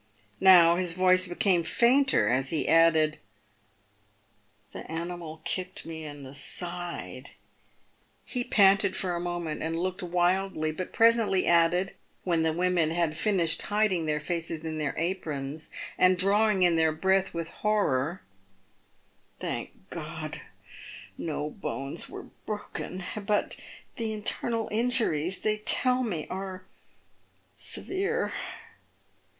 [0.39, 3.19] Now his voice became fainter, as he added,
[4.71, 7.29] "The animal kicked me in the side,"
[8.25, 11.93] he panted for a moment and looked wildly, but presently added,
[12.23, 15.69] when the women had finished hiding their faces in their aprons,
[15.99, 18.23] and drawing in their breath with horror,"
[19.39, 20.41] thank God,
[21.15, 21.51] no...
[21.51, 22.09] bones...
[22.09, 23.03] were broken...
[23.27, 23.55] but...
[23.97, 25.41] the internal injuries...
[25.41, 26.25] they tell me...
[26.27, 26.63] are...
[26.63, 27.85] PAVED WITH GOLD.
[27.85, 27.87] 313 se...
[27.87, 28.33] vere."